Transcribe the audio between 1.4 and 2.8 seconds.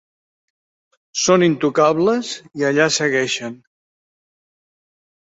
intocables i